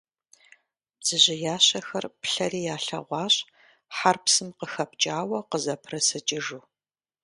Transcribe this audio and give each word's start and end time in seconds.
Бдзэжьеящэхэр 0.97 2.05
плъэри 2.21 2.61
ялъэгъуащ 2.75 3.35
хьэр 3.95 4.17
псым 4.23 4.49
къыхэпкӀауэ 4.57 5.39
къызэпрысыкӀыжу. 5.49 6.63